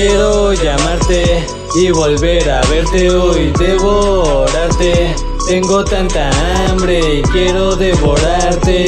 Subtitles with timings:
[0.00, 1.44] Quiero llamarte
[1.74, 5.14] y volver a verte hoy, devorarte.
[5.46, 6.30] Tengo tanta
[6.70, 8.78] hambre y quiero devorarte.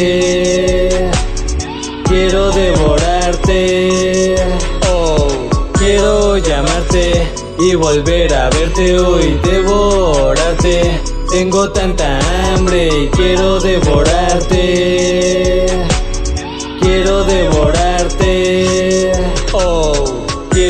[2.09, 4.37] Quiero devorarte.
[4.91, 5.29] Oh,
[5.75, 10.99] quiero llamarte y volver a verte hoy, devorarte.
[11.31, 12.21] Tengo tanta
[12.55, 14.12] hambre y quiero devorarte.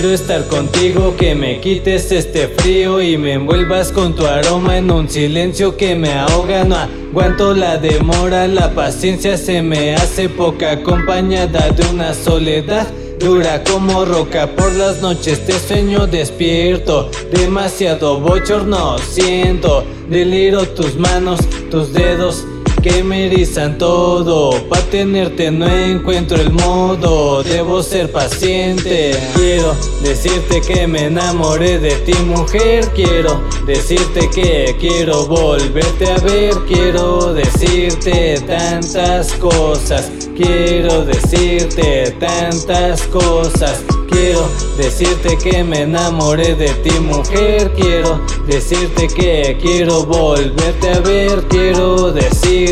[0.03, 4.91] Quiero estar contigo, que me quites este frío y me envuelvas con tu aroma en
[4.91, 6.65] un silencio que me ahoga.
[6.65, 12.89] No aguanto la demora, la paciencia se me hace poca acompañada de una soledad.
[13.21, 21.39] Dura como roca por las noches te sueño despierto Demasiado bochorno siento Deliro tus manos,
[21.71, 22.45] tus dedos
[22.83, 24.51] que me erizan todo.
[24.69, 29.17] Pa' tenerte no encuentro el modo, debo ser paciente.
[29.35, 32.89] Quiero decirte que me enamoré de ti, mujer.
[32.95, 36.55] Quiero decirte que quiero volverte a ver.
[36.67, 40.11] Quiero decirte tantas cosas.
[40.37, 43.83] Quiero decirte tantas cosas.
[44.13, 51.43] Quiero decirte que me enamoré de ti mujer Quiero decirte que quiero volverte a ver
[51.49, 51.92] Quiero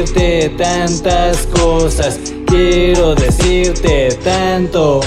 [0.01, 2.19] decirte tantas cosas.
[2.47, 5.01] Quiero decirte tanto.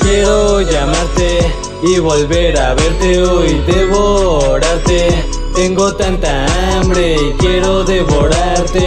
[0.00, 1.40] Quiero llamarte
[1.82, 5.08] y volver a verte hoy Devorarte.
[5.54, 8.82] Tengo tanta hambre y quiero devorarte.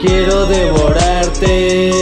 [0.00, 1.92] Quiero devorarte.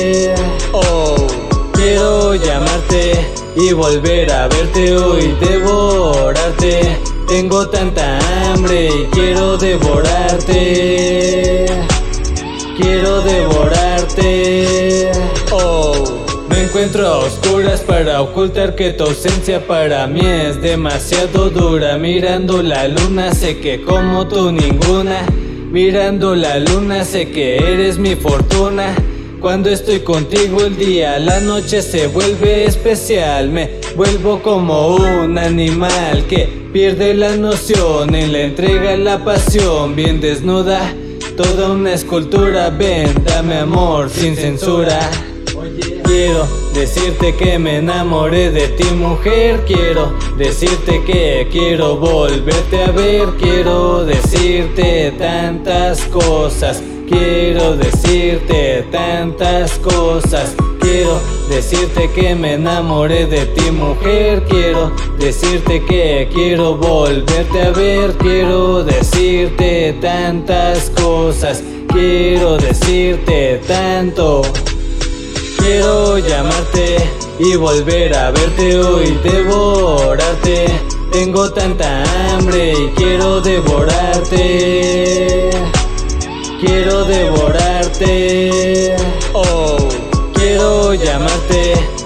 [2.31, 7.09] Llamarte y volver a verte hoy, devorarte.
[7.31, 8.19] Tengo tanta
[8.50, 10.56] hambre y quiero devorarte.
[12.77, 15.12] Quiero devorarte.
[15.53, 16.27] Oh.
[16.48, 21.96] Me encuentro a oscuras para ocultar que tu ausencia para mí es demasiado dura.
[21.98, 25.24] Mirando la luna sé que como tú ninguna.
[25.70, 28.92] Mirando la luna sé que eres mi fortuna.
[29.40, 33.51] Cuando estoy contigo el día, la noche se vuelve especial.
[33.51, 39.97] Me vuelvo como un animal que pierde la noción en la entrega la pasión.
[39.97, 40.81] Bien desnuda,
[41.36, 42.70] toda una escultura.
[42.70, 45.11] Ven, dame amor sin censura.
[46.05, 53.29] Quiero decirte que me enamoré de ti mujer Quiero decirte que quiero volverte a ver
[53.39, 60.57] Quiero decirte tantas cosas Quiero decirte tantas cosas
[60.90, 64.42] Quiero decirte que me enamoré de ti mujer.
[64.48, 64.90] Quiero
[65.20, 68.14] decirte que quiero volverte a ver.
[68.14, 71.62] Quiero decirte tantas cosas.
[71.92, 74.42] Quiero decirte tanto.
[75.58, 76.96] Quiero llamarte
[77.39, 80.67] y volver a verte hoy Devorarte.
[81.12, 82.02] Tengo tanta
[82.34, 84.40] hambre y quiero devorarte.
[86.61, 88.99] Quiero devorarte.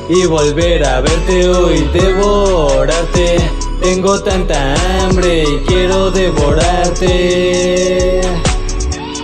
[0.08, 3.36] Y volver a verte hoy, devorarte.
[3.80, 7.10] Tengo tanta hambre y quiero devorarte.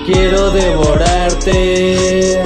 [0.06, 2.42] Quiero devorarte.